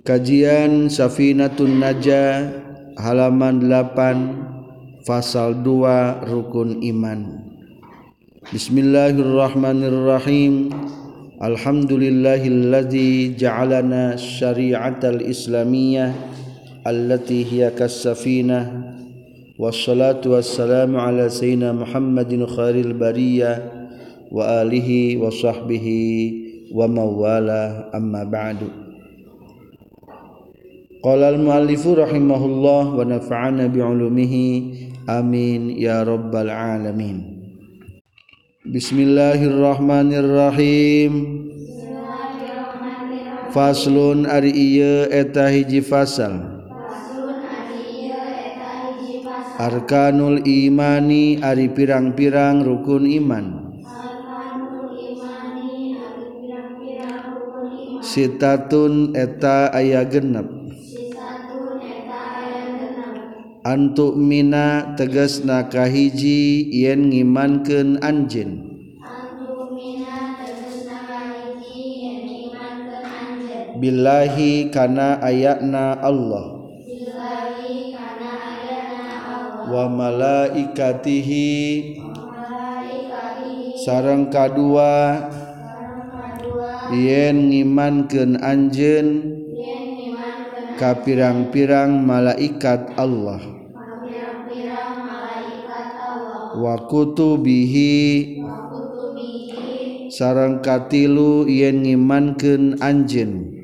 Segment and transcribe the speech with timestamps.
[0.00, 2.48] Kajian Safinatun Naja
[2.96, 7.44] halaman 8 Fasal 2 Rukun Iman
[8.48, 10.72] Bismillahirrahmanirrahim
[11.36, 16.16] Alhamdulillahilladzi ja'alana syari'atal islamiyah
[16.88, 18.96] allati hiya kas-safinah
[19.60, 23.68] wassalatu wassalamu ala sayyidina Muhammadin khairil bariyah
[24.32, 28.89] wa alihi wa sahbihi wa mawala amma ba'du
[31.00, 35.08] Qala al-muallifu rahimahullah wa nafa'ana bi'ulumihi.
[35.08, 37.40] Amin ya rabbal alamin.
[38.68, 41.12] Bismillahirrahmanirrahim.
[43.48, 46.68] Faslun ari ieu eta hiji fasal.
[49.56, 53.72] Arkanul imani ari pirang-pirang rukun iman.
[58.04, 60.59] Sitatun eta aya genep
[63.70, 68.66] Antuk mina teges nakahiji yen ngimankeun anjeun.
[73.78, 76.66] Billahi kana ayatna Allah.
[79.70, 81.46] Wa malaikatihi
[83.86, 85.30] sareng kadua
[86.90, 89.38] yen ngimankeun anjeun.
[90.80, 93.59] ka pirang-pirang malaikat Allah
[96.56, 98.42] wa kutubihi.
[100.10, 103.62] Sareng katilu yen ngimankeun anjeun.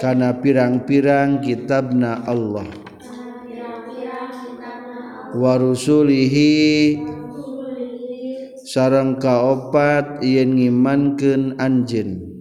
[0.00, 2.68] Kana pirang-pirang kitabna Allah.
[5.36, 6.96] Wa rusulihi.
[8.66, 12.34] Sareng kaopat yen ngimankeun anjeun.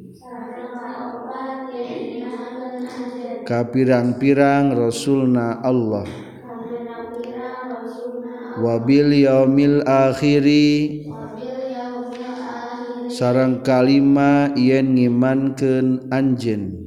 [3.46, 6.25] Ka pirang-pirang rasulna Allah
[8.56, 11.04] wa bil yaumil akhiri.
[13.06, 16.84] Sareng kalima yen ngimankeun anjeun.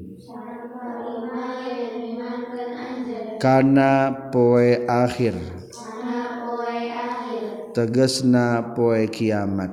[3.39, 5.37] Kana poe akhir.
[7.73, 9.73] Tegesna poe kiamat.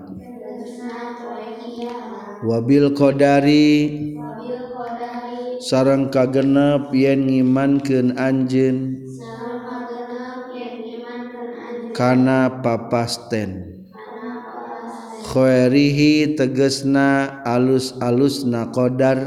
[2.45, 3.71] Wabil qadari.
[5.65, 9.04] Sareng kagenep yen ngimankeun anjeun
[11.95, 13.87] kana papasten
[15.31, 19.19] khairihi tegesna alus-alusna qadar.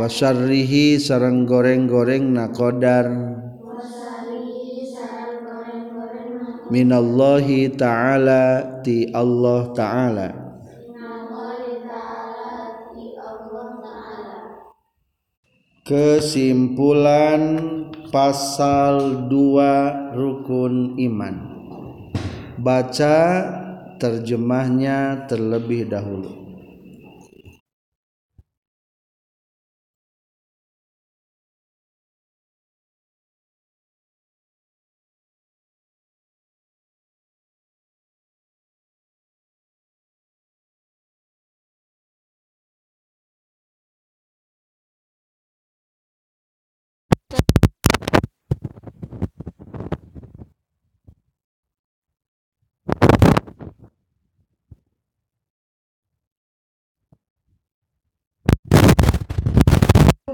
[0.00, 3.10] Wasarrihi sareng goreng-goreng na qadar.
[6.70, 10.49] Minallahi ta'ala ti Allah ta'ala
[15.90, 17.58] kesimpulan
[18.14, 21.36] pasal 2 rukun iman.
[22.54, 23.18] Baca
[23.98, 26.49] terjemahnya terlebih dahulu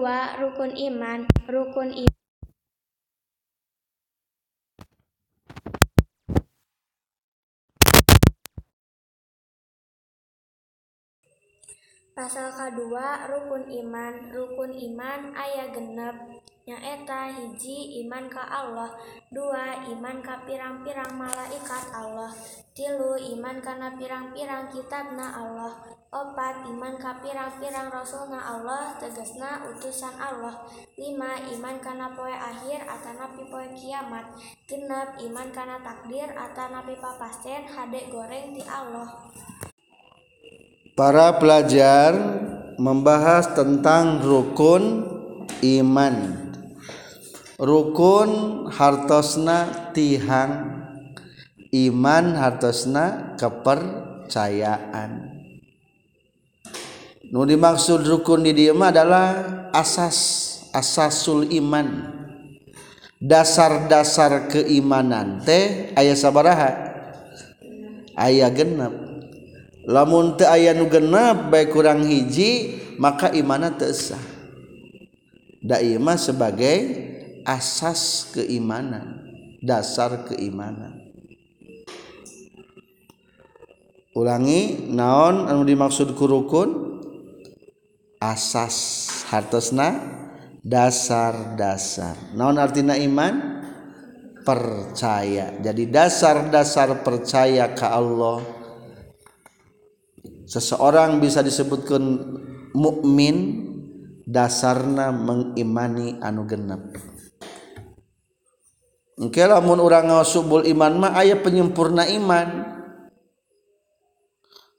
[0.06, 1.26] dua rukun iman.
[1.50, 2.14] Rukun iman
[12.14, 14.30] pasal kedua rukun iman.
[14.30, 16.16] Rukun iman ayah genep
[16.66, 18.90] nyaeta hiji iman ka Allah
[19.30, 22.34] dua iman ka pirang-pirang malaikat Allah
[22.74, 25.78] tilu iman kana pirang-pirang kitabna Allah
[26.10, 30.66] opat iman ka pirang-pirang rasulna Allah tegesna utusan Allah
[30.98, 34.26] lima iman kana poe akhir atanapi poe kiamat
[34.66, 39.06] genep iman kana takdir atanapi papasten hade goreng ti Allah
[40.96, 42.16] Para pelajar
[42.80, 45.04] membahas tentang rukun
[45.60, 46.45] iman.
[47.56, 50.84] rukun hartosna tihang
[51.72, 55.32] iman hartosna kepercayaan.
[57.26, 60.18] Nu dimaksud rukun di dieu adalah asas
[60.70, 62.14] asasul iman.
[63.16, 66.70] Dasar-dasar keimanan teh ayah sabaraha?
[68.12, 68.92] Ayah genep.
[69.88, 74.20] Lamun teu aya nu genep bae kurang hiji maka imanna teu sah.
[75.64, 75.80] Da
[76.20, 77.15] sebagai
[77.46, 79.22] asas keimanan
[79.62, 81.06] dasar keimanan.
[84.16, 87.00] Ulangi naon anu dimaksud kurukun
[88.18, 89.92] asas hartosna
[90.64, 92.34] dasar-dasar.
[92.34, 93.54] Naon artina iman?
[94.46, 95.58] Percaya.
[95.58, 98.46] Jadi dasar-dasar percaya ke Allah.
[100.46, 102.02] Seseorang bisa disebutkan
[102.70, 103.66] mukmin
[104.22, 106.94] dasarna mengimani anu genep.
[109.16, 112.68] Engke lamun urang ngaos subul iman mah aya penyempurna iman.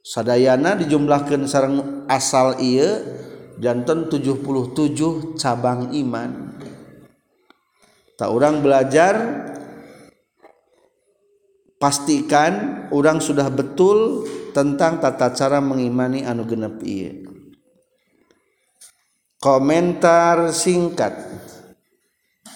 [0.05, 3.01] Sadayana dijumlahkan sarang asal iya
[3.57, 6.53] jantan 77 cabang iman.
[8.13, 9.13] Tak orang belajar
[11.81, 17.13] pastikan orang sudah betul tentang tata cara mengimani anu genep iya.
[19.37, 21.13] Komentar singkat.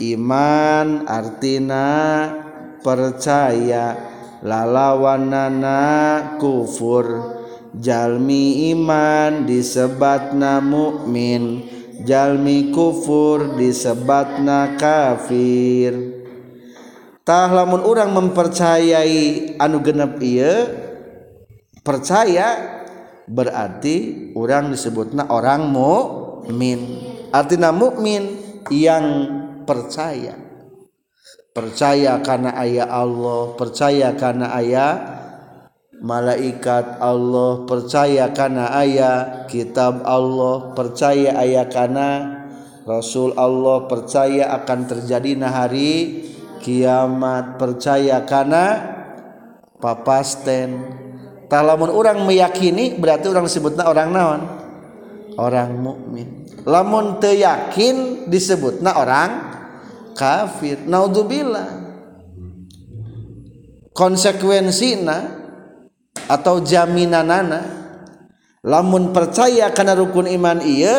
[0.01, 1.87] Iman artina
[2.81, 3.95] percaya
[4.41, 5.79] lalawanana
[6.41, 7.37] kufur.
[7.71, 11.63] Jalmi iman disebatna mukmin
[12.03, 16.19] jalmi kufur disebatna kafir.
[17.21, 20.67] Tah lamun orang mempercayai anu genep iya
[21.85, 22.81] percaya
[23.29, 27.01] berarti orang disebutna orang mukmin
[27.33, 28.37] artinya mukmin
[28.69, 29.05] yang
[29.71, 30.35] percaya.
[31.51, 34.91] Percaya karena ayah Allah percaya karena ayah
[35.99, 42.09] malaikat Allah percaya karena ayah kitab Allah percaya ayah karena
[42.87, 46.23] Rasul Allah percaya akan terjadi hari
[46.63, 48.65] kiamat percaya karena
[49.77, 50.87] papasten
[51.51, 54.41] talamun orang meyakini berarti orang disebutnya orang naon?
[55.35, 56.47] Orang mukmin.
[56.63, 59.50] Lamun teyakin disebutnya orang
[60.15, 60.83] kafir.
[60.85, 61.91] Naudzubillah.
[63.91, 65.19] Konsekuensinya
[66.31, 67.61] atau jaminan nana
[68.63, 70.95] lamun percaya karena rukun iman ia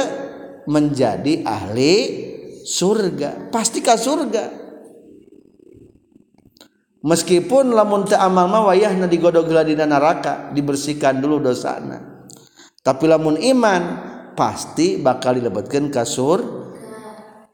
[0.68, 1.94] menjadi ahli
[2.68, 3.48] surga.
[3.48, 4.44] Pastikah surga?
[7.02, 12.28] Meskipun lamun teu amal mah wayahna digodog di neraka dibersihkan dulu dosana.
[12.78, 13.82] Tapi lamun iman
[14.38, 16.61] pasti bakal dilebetkeun ka surga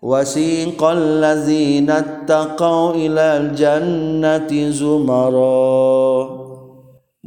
[0.02, 6.48] وسيق الذين اتقوا إلى الجنة زمرًا.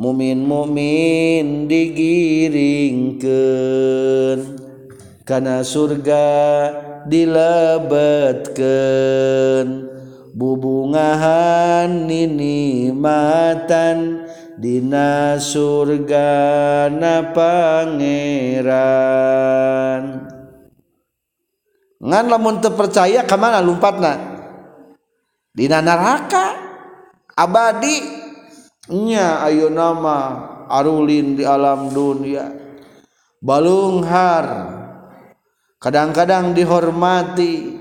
[0.02, 3.28] mumin mukmin digiringkan
[5.22, 6.34] karena surga
[7.06, 8.66] dilebetkan
[10.34, 12.10] bubungahan
[12.98, 14.26] matan
[14.58, 18.72] dina surga na pangeran.
[22.01, 24.31] ngan lamun terpercaya kemana lompatna
[25.56, 26.57] dina neraka.
[27.31, 28.19] Abadi.
[28.92, 32.50] Nya ayo nama arulin di alam dunia.
[33.39, 34.45] Balunghar.
[35.80, 37.80] Kadang-kadang dihormati.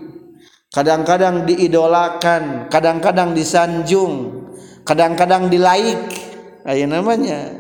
[0.71, 2.71] Kadang-kadang diidolakan.
[2.71, 4.47] Kadang-kadang disanjung.
[4.87, 5.99] Kadang-kadang dilaik.
[6.65, 7.59] Ayo namanya.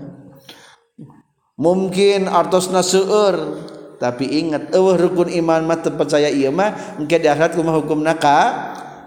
[1.65, 3.69] Mungkin artosna seueur.
[4.03, 8.39] Tapi ingat eueuh rukun iman mah percaya ieu mah engke di akhirat kumaha hukumna ka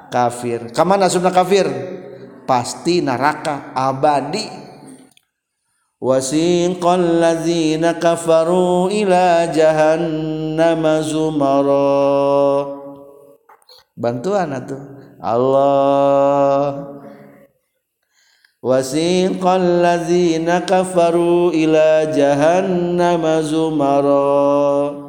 [0.07, 0.71] kafir.
[0.71, 1.67] Kamana sunna kafir?
[2.47, 4.63] Pasti neraka abadi.
[5.99, 12.71] Wasiqal ladzina kafaru ila jahannam zumara.
[13.99, 14.95] Bantuan atuh.
[15.19, 17.03] Allah
[18.65, 25.05] وسيق الذين كفروا إلى جهنم زمرًا.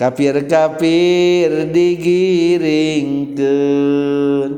[0.00, 4.50] Kafir-kafir digiringkeun.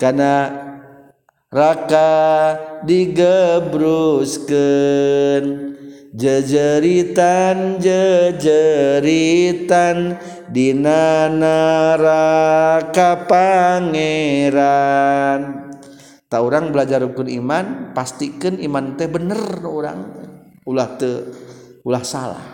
[0.00, 0.48] Kana
[1.52, 2.56] raka
[2.88, 5.44] digebruskeun.
[6.16, 8.56] Jejeritan jejeritan
[10.48, 15.57] dina neraka pangeran.
[16.28, 19.98] Tak orang belajar rukun iman pastikan iman teh bener orang.
[20.68, 21.10] Ulah te
[21.88, 22.44] ulah salah.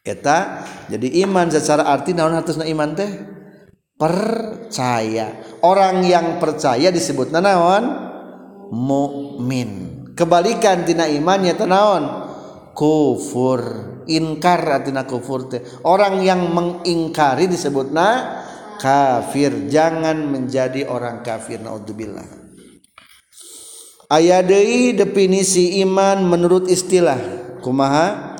[0.00, 3.10] Kita jadi iman secara arti naon harusnya iman teh?
[3.96, 5.60] Percaya.
[5.60, 7.84] Orang yang percaya disebut nanaon
[8.72, 10.04] mukmin.
[10.16, 12.04] Kebalikan tina imannya tenaon
[12.72, 13.60] kufur.
[14.06, 15.60] Inkar tina kufur teh.
[15.82, 18.08] Orang yang mengingkari disebut na
[18.80, 19.68] kafir.
[19.68, 21.60] Jangan menjadi orang kafir.
[21.60, 22.24] Naudzubillah.
[24.06, 27.18] Aya deui definisi iman menurut istilah.
[27.60, 28.38] Kumaha?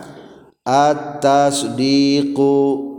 [0.67, 2.51] At-tasdiqu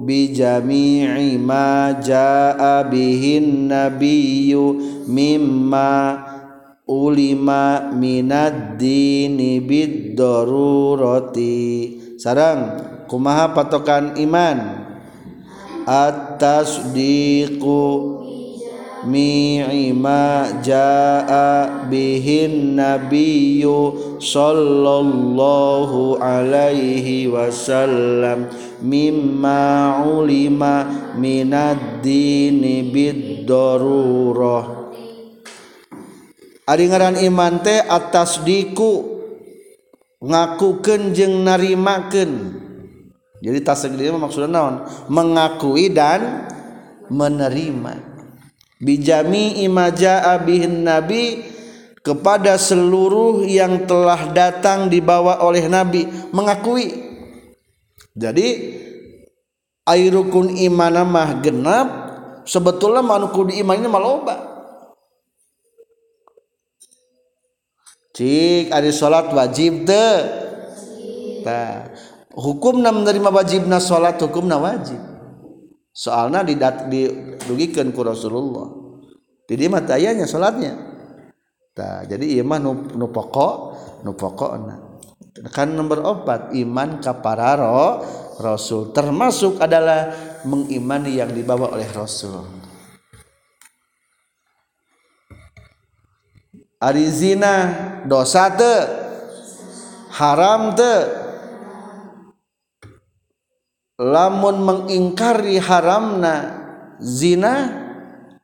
[0.07, 6.23] bi jami'i ma jaa bihin nabiyyu mimma
[6.87, 11.59] ulima minad dini bid darurati
[12.15, 12.79] sarang
[13.11, 14.86] kumaha patokan iman
[15.87, 17.79] at-tasdiqu
[19.07, 28.51] mi'ima ja'a bihin nabiyyu sallallahu alaihi wasallam
[28.83, 34.75] mimma ulima minad dini bid darurah
[36.67, 39.23] Ari ngaran iman teh atas diku
[40.19, 42.66] ngakukeun jeung narimakeun.
[43.37, 44.75] Jadi tasdid maksudnya naon?
[45.09, 46.49] Mengakui dan
[47.13, 48.17] menerima.
[48.77, 51.45] Bijami imaja abihin nabi
[52.01, 56.05] kepada seluruh yang telah datang dibawa oleh nabi.
[56.33, 57.05] Mengakui.
[58.17, 58.47] Jadi
[59.85, 61.87] air rukun iman mah genap
[62.49, 64.57] sebetulnya manuku di iman ini maloba.
[68.17, 70.17] Cik ada salat wajib teh.
[71.45, 71.93] Nah,
[72.37, 75.01] hukum menerima wajibna salat hukumna wajib.
[75.89, 78.69] Soalnya didugikan ku Rasulullah.
[79.49, 80.87] Jadi mata ayahnya salatnya
[81.77, 83.07] nah, jadi iman nu, nu
[84.03, 84.79] nu pokok nah.
[85.53, 88.01] kan nomor empat iman kapararo
[88.41, 88.89] Rasul.
[88.93, 90.13] Termasuk adalah
[90.45, 92.41] mengimani yang dibawa oleh Rasul.
[96.77, 97.53] Ari zina
[98.05, 98.73] dosa te
[100.13, 100.93] haram te
[103.97, 106.65] lamun mengingkari haramna
[107.01, 107.85] zina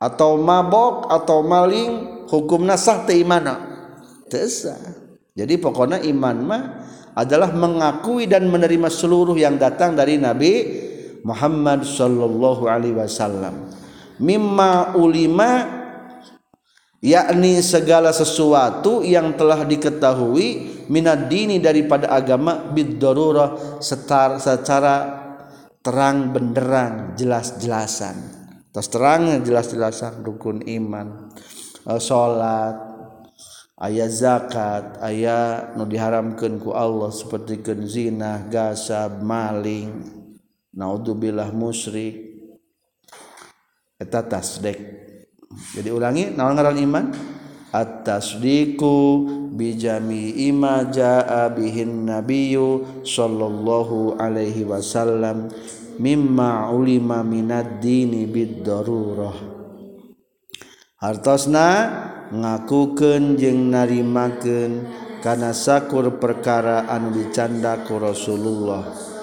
[0.01, 3.71] atau mabok atau maling hukum nasah te imana?
[4.27, 4.75] Tesa
[5.33, 6.63] jadi pokoknya iman mah
[7.17, 10.53] adalah mengakui dan menerima seluruh yang datang dari Nabi
[11.25, 13.73] Muhammad sallallahu alaihi wasallam.
[14.21, 15.81] Mimma ulima
[17.01, 24.37] yakni segala sesuatu yang telah diketahui minad dini daripada agama bid darurah secara
[25.83, 28.15] terang benderang jelas-jelasan.
[28.71, 31.29] Terus terangnya jelas-jelasan dukun iman.
[31.85, 32.79] Eh, e, salat
[33.77, 39.91] ayat zakat ayat nu diharamkan ku Allah seperti zina gasab maling
[40.73, 42.31] naudzubillah musyrik.
[43.99, 44.79] Eta tasdek.
[45.77, 47.05] Jadi ulangi naon ngaran iman?
[47.73, 48.97] at-tasdiqu
[49.57, 55.49] bi jami'i ma jaa bihin nabiyyu sallallahu alaihi wasallam
[55.97, 59.33] mimma ulima minad dini bid darurah
[61.01, 61.69] hartosna
[62.29, 64.85] ngakukeun jeung narimakeun
[65.25, 69.13] kana sakur perkara anu dicanda ku Rasulullah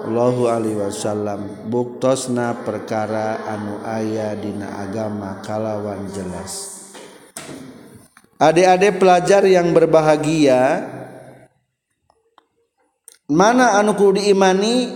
[0.00, 1.68] Allahu alaihi wasallam.
[1.68, 6.79] Buktosna perkara anu aya dina agama kalawan jelas.
[8.40, 10.88] adik-adik pelajar yang berbahagia
[13.30, 14.90] mana anuku diimani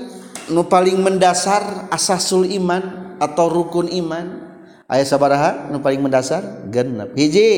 [0.50, 4.42] nu paling mendasar asasul iman atau rukun iman?
[4.90, 6.66] Ayat sabaraha nu paling mendasar?
[6.68, 7.14] Genep.
[7.14, 7.52] Hiji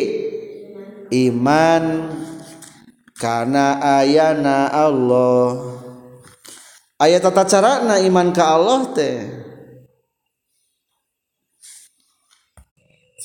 [1.30, 2.12] iman
[3.16, 5.80] karena ayana Allah.
[6.96, 9.45] Ayat tata cara na iman ke Allah teh.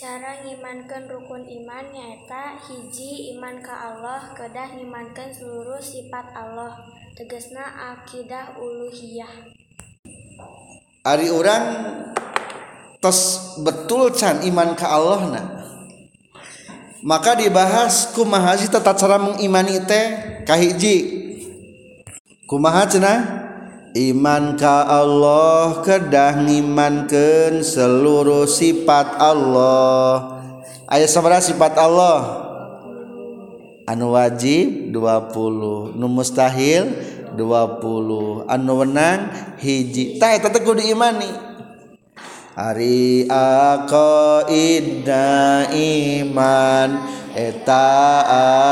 [0.02, 6.74] Cara ngimankeun rukun iman nyaeta hiji iman ka Allah kedah ngimankeun seluruh sifat Allah
[7.14, 7.62] tegesna
[7.94, 9.30] akidah uluhiyah.
[11.06, 11.66] Ari orang
[12.98, 15.42] tos betul can iman ka Allah na
[17.06, 20.06] maka dibahas kumaha sih tata cara mengimani teh?
[20.50, 20.98] Kahiji
[22.50, 23.41] kumaha cenah?
[23.92, 30.40] Iman ka Allah kedah ngimankeun seluruh sifat Allah.
[30.88, 32.48] Aya sabaraha sifat Allah?
[33.84, 36.88] Anu wajib 20, nu mustahil
[37.36, 39.28] 20, anu wenang
[39.60, 40.16] hiji.
[40.16, 41.28] Tah eta teh kudu diimani.
[42.56, 45.28] Ari aqaidna
[45.76, 46.96] iman
[47.36, 48.24] eta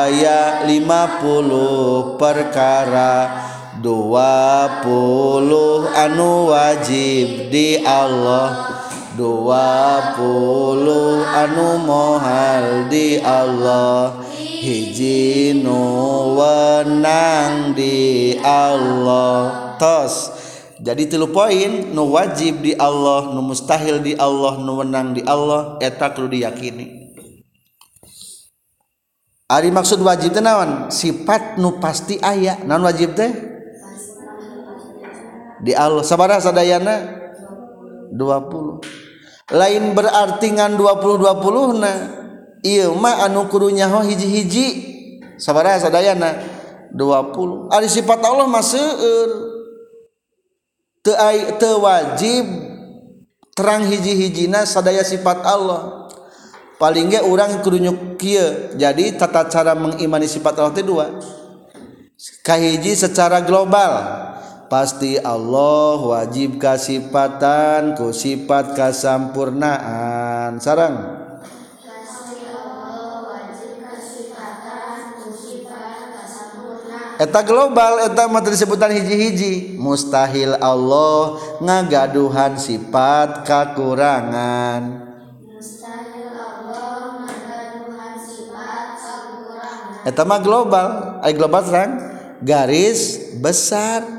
[0.08, 3.49] aya 50 perkara.
[3.80, 8.76] dua puluh anu wajib di Allah
[9.16, 15.80] dua puluh anu mohal di Allah hiji nu
[16.36, 20.36] wenang di Allah tos
[20.84, 25.80] jadi tilu poin nu wajib di Allah nu mustahil di Allah nu wenang di Allah
[25.80, 27.00] eta kudu diyakini
[29.50, 30.94] Ari maksud wajib teh naon?
[30.94, 32.62] Sifat nu pasti aya.
[32.70, 33.49] Naon wajib teh?
[35.60, 37.20] di Allah sabaraha sadayana?
[38.16, 41.94] 20 lain berarti ngan 20 20 na
[42.66, 44.68] ieu mah anu kurunya ho hiji-hiji.
[45.40, 46.36] Sabaraha sadayana?
[46.94, 49.32] 20 ari sifat Allah mah seueur.
[51.00, 51.16] Teu
[51.56, 52.46] te wajib
[53.56, 56.08] terang hiji-hijina sadaya sifat Allah.
[56.80, 58.76] Paling ge urang kurunyuk kieu.
[58.80, 61.12] Jadi tata cara mengimani sifat Allah teh dua.
[62.44, 63.92] Kahiji secara global.
[64.70, 70.62] Pasti Allah wajib kasifatan ku sifat kasampurnaan.
[70.62, 71.26] Sarang.
[77.20, 79.76] Eta global eta materi sebutan hiji-hiji.
[79.76, 85.10] Mustahil Allah ngagaduhan sifat kekurangan
[90.08, 91.20] etama global.
[91.20, 91.92] Ay global terang
[92.40, 94.19] garis besar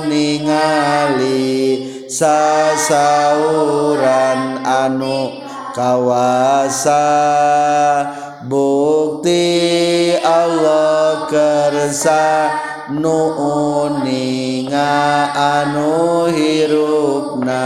[0.09, 3.19] ningali sasauran
[4.65, 5.48] anu
[5.79, 7.07] kawasa
[8.51, 12.51] bukti Allah kersa
[12.91, 14.91] nuuninga
[15.31, 17.63] anu hirupna.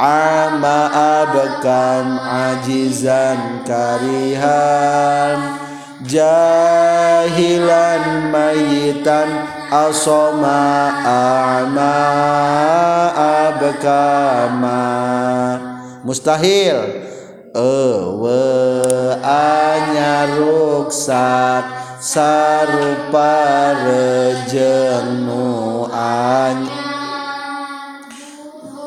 [0.00, 0.88] ama
[1.20, 5.60] abkam ajizan karihan.
[6.04, 11.96] Jahilan mayitan asoma ama
[13.48, 14.84] abkama.
[16.04, 16.76] Mustahil.
[17.54, 18.42] Ewe
[19.22, 21.83] anyar ruksat.
[22.04, 25.88] sarupa rejeng nu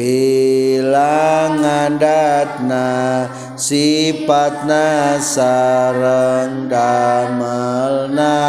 [0.00, 8.40] Bilang ngadatna sifatna sareng damelna.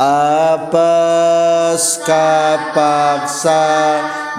[0.00, 1.39] Apa
[2.02, 3.62] kapaksa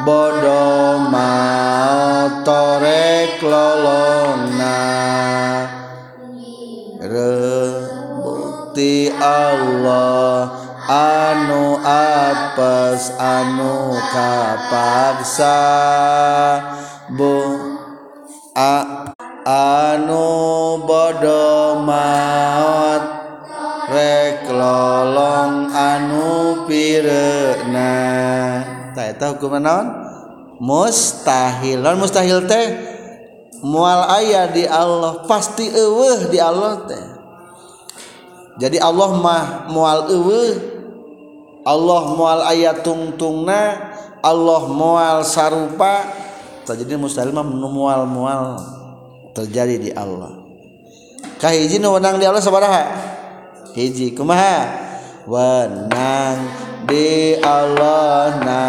[0.03, 4.81] bodoh mau torek lolongna
[6.99, 8.33] rebukti
[9.21, 15.59] Allah anu apes anu kapaksa.
[17.11, 17.39] Bu
[18.55, 18.75] a
[19.47, 20.27] anu
[20.83, 23.03] bodoh maut
[23.91, 27.93] rek lolong anu pirena.
[28.93, 29.89] Tak eta hukum naon?
[30.61, 31.81] Mustahil.
[31.81, 32.67] Non mustahil teh?
[33.65, 37.05] Mual ayah di Allah pasti eueuh di Allah teh.
[38.61, 40.53] Jadi Allah mah mual eueuh.
[41.65, 46.05] Allah mual ayah tungtungna Allah mual sarupa.
[46.61, 48.61] Terjadi mustahil mah mual mual
[49.33, 50.37] terjadi di Allah.
[51.41, 53.10] Kahiji nu wenang di Allah sabaraha?
[53.75, 54.89] hiji kumaha?
[55.27, 56.39] Wenang
[56.89, 58.65] di Allah na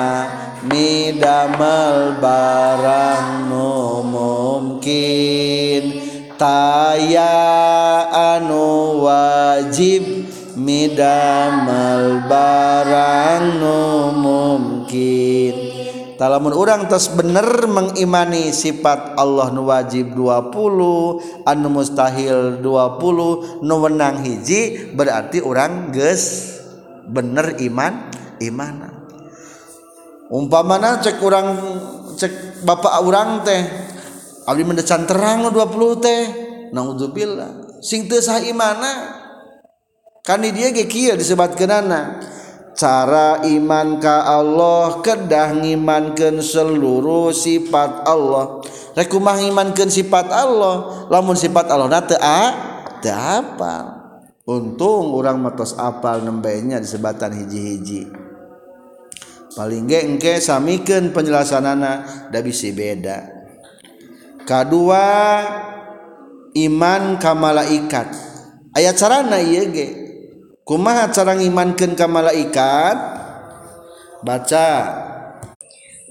[0.68, 5.82] midamel barang nu mungkin.
[6.38, 7.38] Taya
[8.10, 10.26] anu wajib
[10.58, 13.80] midamel barang nu
[14.14, 15.62] mungkin.
[16.28, 24.20] lamun orang terus bener mengimani sifat Allah nu wajib 20 anu mustahil 20 nu wenang
[24.20, 26.54] hiji berarti orang geus
[27.08, 28.88] bener iman imana.
[30.28, 31.48] Umpamana cek orang
[32.16, 33.62] cek bapak orang teh
[34.44, 36.20] abdi mendecan terang 20 teh
[36.76, 39.18] naudzubillah sing teu sah imana?
[40.22, 42.22] Kan dia ge kieu disebatkeunana.
[42.72, 48.61] cara iman ka Allah kedah ngimankeun seluruh sifat Allah.
[48.92, 52.20] Rek kumaha ngimankeun sifat Allah lamun sifat Allah na teu
[53.12, 54.02] apa
[54.46, 58.11] untung orang matos apal nembenya di sebatan hiji-hiji.
[59.52, 63.28] Paling ge engke samikeun penjelasanana da bisi beda.
[64.48, 65.44] Kadua
[66.56, 68.08] iman ka malaikat.
[68.72, 70.01] Aya carana ieu ge.
[70.62, 72.96] kumaha cara ngimankeun ka malaikat?
[74.22, 74.70] Baca.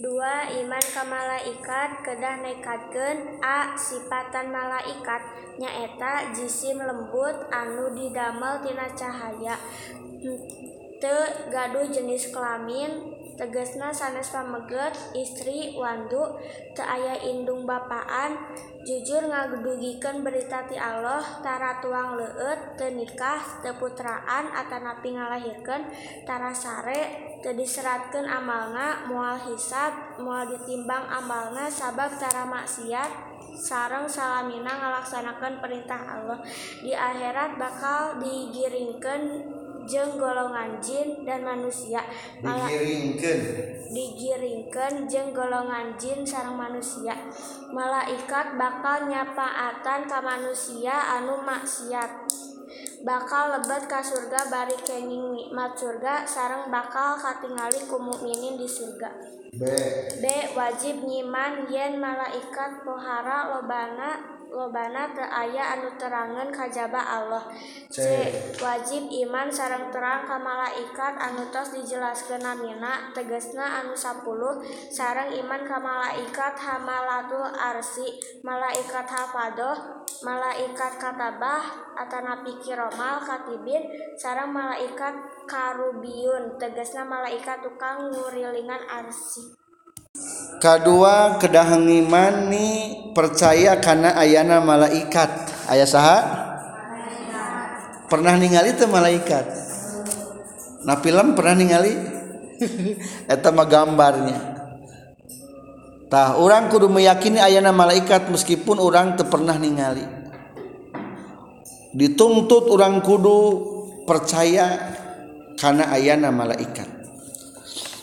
[0.01, 5.21] Dua iman ka malaikat kedah nekatkeun a sifatan malaikat.
[5.55, 9.55] Nyaeta jisim lembut anu didamel tina cahaya.
[11.01, 11.17] Te
[11.49, 16.37] gaduh jenis kelamin tegesna sanes pameget istri wandu
[16.77, 18.37] teu aya indung bapaan
[18.85, 25.89] jujur ngagedugikeun berita ti Allah tara tuang leueut teu nikah teu putraan atanapi ngalahirkeun
[26.21, 34.73] tara sare teu diseratkeun amalna moal hisab moal ditimbang amalna sabab tara maksiat sareng salamina
[34.79, 36.39] ngalaksanakeun perintah Allah.
[36.81, 39.23] Di akhirat bakal digiringkeun
[39.89, 42.01] jeung golongan jin dan manusia.
[42.41, 43.39] Digiringkan
[43.91, 47.13] digiringkan jeung golongan jin sarang manusia.
[47.71, 52.11] Malaikat bakal nyapaatan ka manusia anu maksiat.
[53.01, 59.09] Bakal lebet ka surga bari kenging nikmat surga sarang bakal katingali ku mukminin di surga.
[59.51, 59.67] B.
[60.21, 67.47] B wajib nyiman yen malaikat pohara lobana lobana teu aya anu terangeun kajaba Allah
[67.87, 68.03] C.
[68.59, 74.27] wajib iman sareng terang ka malaikat anu tos dijelaskeun namina tegasna anu 10
[74.91, 83.87] sareng iman ka malaikat hamalatul arsi malaikat hafadoh malaikat katabah atanapi kiromal katibin
[84.19, 85.15] sareng malaikat
[85.47, 89.60] karubiun tegasna malaikat tukang ngurilingan arsi
[90.61, 92.69] kedua kedah ngimani
[93.17, 95.49] percaya karena ayana malaikat.
[95.65, 96.19] Ayah saha?
[98.05, 99.45] Pernah ningali teu malaikat?
[100.85, 101.93] Nah film pernah ningali?
[103.33, 104.39] Eta mah gambarnya.
[106.11, 110.05] Tah orang kudu meyakini ayana malaikat meskipun orang teu pernah ningali.
[111.95, 113.39] Dituntut orang kudu
[114.03, 114.91] percaya
[115.55, 116.87] karena ayana malaikat.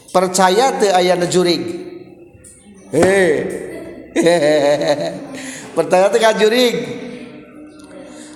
[0.09, 1.78] Percaya teu ayana jurig.
[5.77, 6.75] Pertanyaan teh kajurig.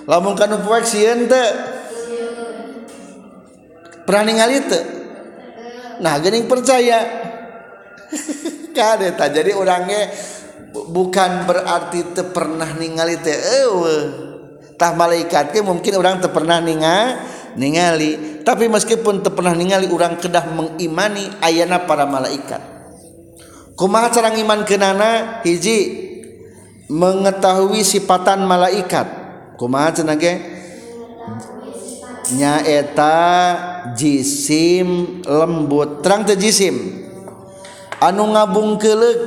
[0.05, 1.49] Lamun kanu poek sieun teh.
[4.03, 4.83] Pernah ningali teu?
[6.03, 6.99] Nah, geuning percaya.
[8.75, 10.11] Kade tah jadi orangnya
[10.73, 14.03] bukan berarti teu pernah ningali teh eueuh.
[14.75, 20.17] Tah malaikat ge mungkin orang teu pernah ningali ningali tapi meskipun ter pernah ningali orang
[20.17, 22.72] kedah mengimani ayana para malaikat
[23.77, 25.41] kumaha cara iman kenana?
[25.45, 25.77] Hiji
[26.89, 29.05] mengetahui sifatan malaikat.
[29.57, 30.33] Kumaha cenah ge?
[32.33, 33.19] Nyaeta
[33.93, 36.01] jisim lembut.
[36.01, 37.03] Terang teh jisim.
[38.01, 39.17] Anu ngabungkeulek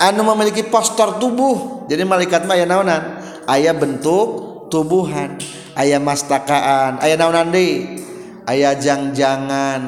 [0.00, 1.86] anu memiliki postur tubuh.
[1.86, 3.02] Jadi malaikat mah aya naonan?
[3.44, 5.36] Aya bentuk tubuhan.
[5.76, 7.02] Aya mastakaan.
[7.02, 8.00] Aya naonan deui
[8.48, 9.82] aya jangjangan.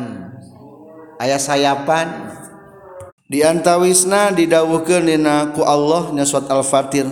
[1.16, 2.36] Aya sayapan.
[3.26, 7.10] Di antawisna didawuhkeun dina ku Allah nya surat al-fatir.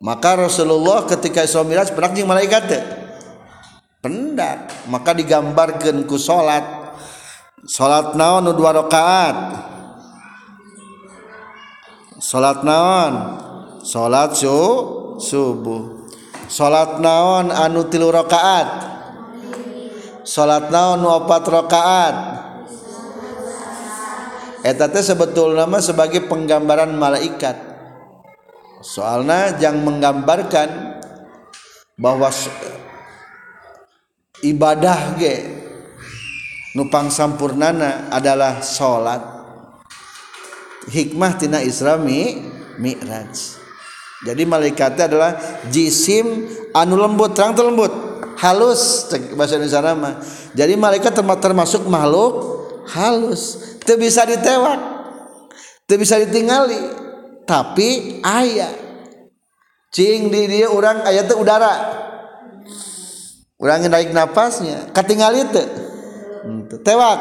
[0.03, 2.83] Maka Rasulullah ketika Isra Miraj pernah jeung malaikat teh?
[4.03, 4.69] Pendak.
[4.91, 6.63] Maka digambarkeun ku salat.
[7.63, 9.35] Salat naon nu dua rakaat?
[12.19, 13.39] Salat naon?
[13.81, 14.51] Salat su
[15.17, 16.11] subuh.
[16.51, 18.92] Salat naon anu tilu rakaat?
[20.23, 22.15] Salat naon opat rakaat.
[24.63, 27.59] Eta teh sebetulna mah sebagai penggambaran malaikat.
[28.83, 30.99] Soalna jang menggambarkan
[31.99, 32.31] bahwa
[34.43, 35.35] ibadah ge
[36.75, 39.23] nupang sampurnana adalah salat
[40.87, 42.39] hikmah tina Isra mi
[42.79, 43.61] Mi'raj.
[44.23, 45.31] Jadi malaikatnya adalah
[45.67, 50.21] jisim anu lembut terang terlembut halus bahasa Indonesia mah
[50.53, 52.33] jadi malaikat termasuk makhluk
[52.89, 53.73] halus.
[53.83, 54.93] Itu bisa ditewak
[55.83, 56.79] itu bisa ditinggali
[57.43, 58.71] tapi ayah
[59.91, 61.73] cing di dia orang ayah itu udara.
[63.59, 65.63] Orang naik nafasnya ketinggali itu
[66.43, 67.19] hmm, tewak.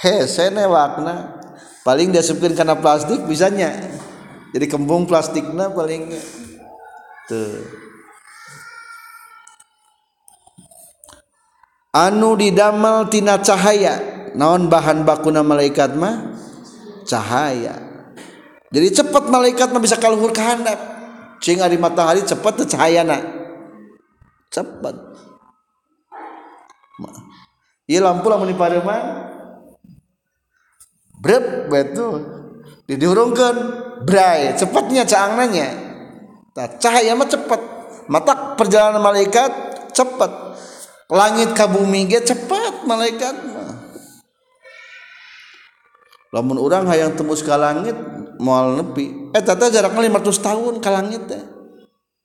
[0.00, 1.40] He senewakna
[1.84, 3.76] paling diasupkan karena plastik bisanya.
[4.52, 6.12] Jadi kembung plastiknya paling
[7.28, 7.81] tuh
[11.92, 14.00] anu didamel tina cahaya.
[14.32, 16.32] Naon bahan bakuna malaikat mah?
[17.04, 17.76] Cahaya.
[18.72, 20.80] Jadi cepat malaikat mah bisa kaluhur ke handap
[21.42, 23.20] cing ari matahari cepat cahayana.
[24.48, 24.96] Cepat
[27.90, 29.04] iya lampu lamun di pareman
[31.20, 32.40] brep betul.
[32.86, 33.54] Didurungkan
[34.06, 35.68] bray cepatnya cangannya
[36.78, 37.60] cahaya mah cepat
[38.06, 39.50] mata perjalanan malaikat
[39.92, 40.51] cepat
[41.12, 43.76] langit ke bumi ge cepat malaikat mah.
[46.32, 47.92] Lamun orang hayang tembus ke langit
[48.40, 49.36] moal nepi.
[49.36, 51.44] Eh tata jaraknya 500 tahun ke langit teh.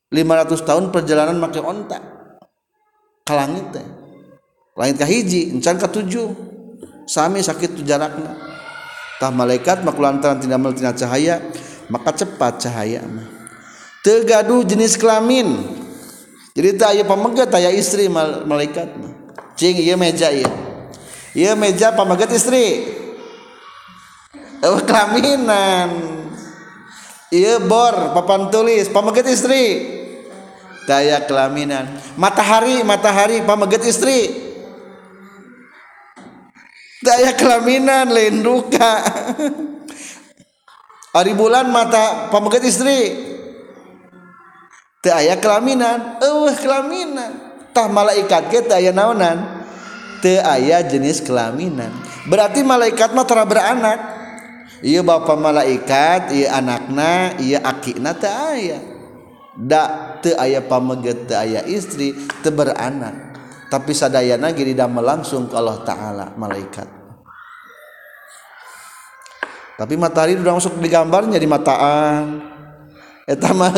[0.08, 2.00] 500 tahun perjalanan make onta
[3.28, 3.86] ke langit teh.
[4.72, 6.32] Langit ke hiji encan ke tujuh.
[7.04, 8.36] Sami sakit tu jarakna
[9.20, 11.40] tah malaikat mak lantaran tidak melihat cahaya
[11.92, 13.28] maka cepat cahaya mah.
[14.00, 15.68] Tegaduh jenis kelamin
[16.58, 18.90] jadi tak aya pamegat aya istri malaikat.
[19.54, 20.50] Cing ieu meja ieu
[21.38, 22.82] ieu meja pamegat istri
[24.58, 26.18] eueuh kelaminan?
[27.30, 29.86] Ieu bor papan tulis pamegat istri
[30.90, 31.94] daya kelaminan.
[32.18, 34.26] Matahari matahari pamegat istri
[37.06, 39.06] daya kelaminan lain duka
[41.14, 43.37] hari bulan mata pamegat istri
[45.08, 46.20] teu aya kelaminan.
[46.20, 47.32] Eueuh kelaminan.
[47.72, 49.64] Tah malaikat ge teu aya naonan?
[50.20, 51.88] Teu aya jenis kelaminan.
[52.28, 54.20] Berarti malaikat mah tara beranak.
[54.84, 58.84] Ieu bapa malaikat ieu anakna ieu akina teu aya.
[59.56, 62.12] Da teu aya pamegat teu aya istri
[62.44, 63.32] teu beranak.
[63.72, 66.88] Tapi sadayana gini damel langsung ke Allah Ta'ala malaikat.
[69.76, 72.57] Tapi matahari udah masuk di gambarnya di mataan
[73.28, 73.76] eta mah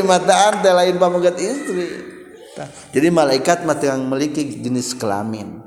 [0.00, 2.08] jumatan lain pamugat istri.
[2.90, 5.60] Jadi malaikat mati yang memiliki jenis kelamin.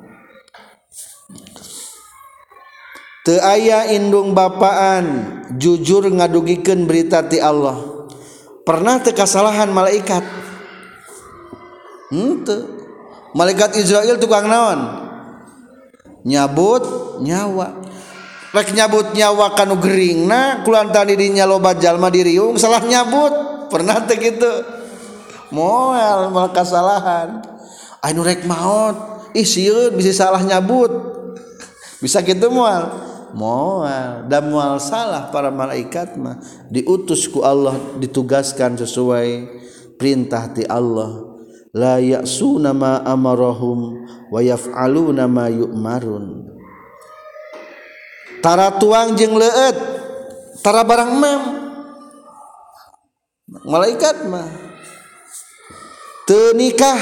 [3.23, 5.05] Te aya indung bapaan
[5.55, 7.79] jujur ngadugikan berita ti Allah.
[8.67, 10.23] Pernah tekasalahan malaikat?
[12.11, 12.43] Hmm,
[13.31, 14.79] malaikat Israel tukang naon?
[16.27, 16.83] Nyabut
[17.23, 17.79] nyawa.
[18.53, 23.33] lek nyabut nyawa kanu gering nah kulantan dirinya loba jalma diriung salah nyabut.
[23.73, 24.53] Pernah teh gitu.
[25.49, 27.41] Moal malah kesalahan
[28.05, 29.25] anu rek maot.
[29.33, 30.93] Ih sieun bisa salah nyabut.
[31.97, 32.85] Bisa gitu moal.
[33.33, 36.37] Moal dan moal salah para malaikat mah.
[36.69, 39.49] Diutus ku Allah ditugaskan sesuai
[39.97, 41.33] perintah ti Allah.
[41.73, 46.52] La ya'suna ma amarahum wa yaf'aluna ma yu'marun.
[48.43, 49.77] tara tuang jeng leet
[50.59, 51.41] tara barang mem
[53.63, 54.49] malaikat mah.
[56.23, 56.99] Tenikah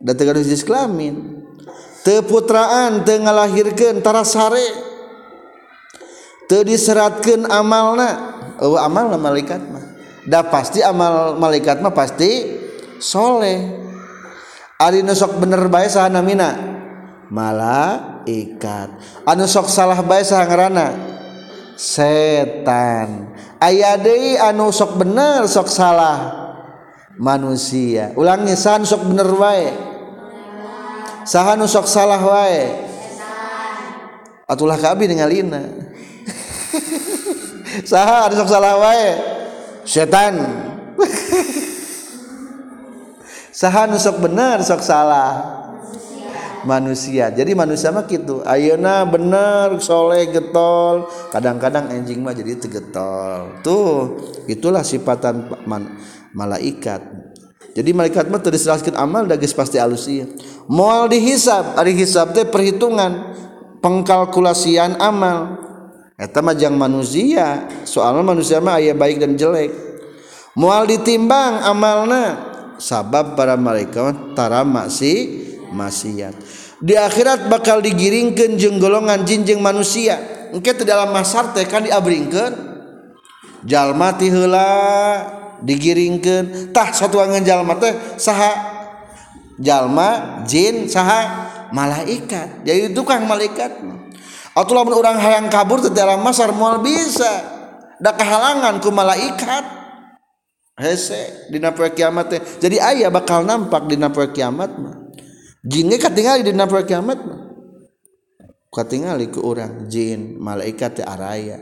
[0.00, 1.44] dan tegadus jenis kelamin
[2.04, 4.92] teputraan teu ngalahirkeun tara sare.
[6.48, 8.10] Te diseratkan amalna.
[8.60, 9.84] Oh, amalna malaikat mah.
[10.28, 12.60] Da pasti amal malaikat mah pasti
[13.00, 13.80] soleh.
[14.80, 16.58] Ari nusok bener bae saha namina
[17.30, 18.94] malah malaikat
[19.26, 20.94] anu sok salah baik sangrana
[21.74, 23.34] setan.
[23.58, 26.30] Aya deui anu sok bener sok salah
[27.18, 28.14] manusia.
[28.14, 29.74] Ulangi san sok bener wae.
[31.26, 32.66] Sahan sok salah wae?
[34.50, 35.62] Atulah kabi dengalina
[37.90, 39.08] saha anu sok salah wae?
[39.86, 40.34] Setan.
[43.52, 45.61] Sahan sok bener sok salah.
[46.64, 47.30] Manusia.
[47.30, 48.42] Jadi manusia mah gitu.
[48.46, 51.06] Ayeuna bener soleh getol.
[51.30, 55.98] Kadang-kadang anjing mah jadi tegetol tuh itulah sifatan man,
[56.34, 57.02] malaikat.
[57.72, 60.28] Jadi malaikat mah terdiserahkan amal dah pasti alusia
[60.70, 61.78] moal dihisab.
[61.78, 63.34] Ari hisab teh perhitungan.
[63.82, 65.58] Pengkalkulasian amal.
[66.16, 67.66] Majang manusia.
[67.82, 69.72] Soal manusia aya baik dan jelek.
[70.54, 72.52] Mual ditimbang amalna.
[72.82, 76.34] Sabab para malaikattara masih maksiat
[76.78, 82.52] di akhirat bakal digiringkan jeng golongan jinjeng manusia Oke dalam masar kan diabringkan
[83.64, 84.68] jalmati hela
[85.64, 88.52] digiringkantah satu anganjallma teh sah
[89.56, 94.02] jalma Jin saha malaikat jadi tukang malaikatmu
[94.52, 97.40] Atulah orang hayang kabur di dalam masar mual bisa.
[97.96, 99.64] Da kehalangan ku malaikat.
[100.76, 102.40] Hese dina poe kiamat teh.
[102.60, 105.01] Jadi ayah bakal nampak dina poe kiamat mah.
[105.62, 107.22] Jin ge katingali dina poe kiamat.
[108.66, 111.60] Katingali ku orang jin, malaikat teh araya.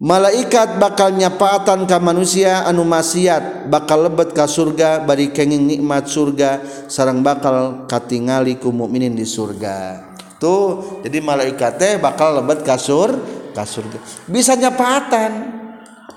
[0.00, 6.64] Malaikat bakal nyapaatan ka manusia anu maksiat bakal lebet ka surga bari kenging nikmat surga
[6.88, 10.08] sarang bakal katingali ku mukminin di surga.
[10.40, 13.12] Tuh jadi malaikat teh bakal lebat kasur
[13.52, 13.84] kasur
[14.24, 15.60] bisa nyapatan.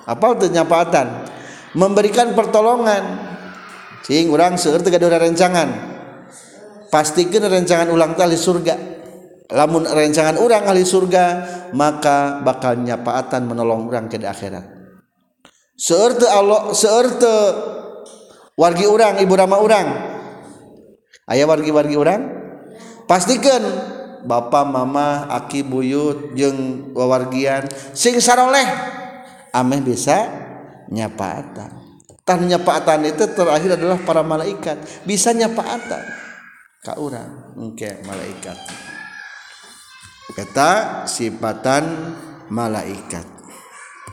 [0.08, 1.28] Apa itu nyapatan?
[1.76, 3.36] Memberikan pertolongan.
[4.08, 5.93] Sing orang seueur gaduh rencangan
[6.94, 8.94] pastikan rencangan ulang tali surga.
[9.50, 11.26] Lamun rencangan orang ahli surga
[11.74, 14.62] maka bakal nyapaatan menolong orang ke akhirat.
[15.74, 17.36] Seerte Allah seerte
[18.54, 19.88] wargi orang ibu rama orang
[21.34, 22.22] ayah wargi-wargi orang
[23.10, 23.62] pastikan
[24.22, 27.66] bapak mama aki buyut jeng wawargian
[27.98, 28.70] sing saroleh
[29.50, 30.30] ameh bisa
[30.94, 31.84] nyapaatan.
[32.24, 34.80] Tan nyapaatan itu terakhir adalah para malaikat.
[35.04, 36.24] Bisa nyapaatan.
[36.84, 38.60] ka urang engke malaikat.
[40.36, 42.12] Eta sifatan
[42.52, 43.33] malaikat.